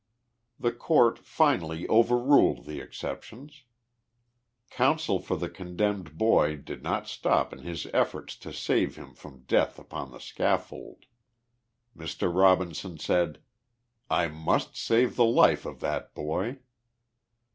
[0.59, 3.65] The court finally overruled the exceptions.
[4.71, 9.43] Counsel for the condemned boy did not stop in his efforts to save him from
[9.43, 11.05] death upon the scaffold.
[11.95, 12.33] Mr.
[12.35, 13.43] Robinson said,"
[14.09, 16.57] I must save the life of that boy."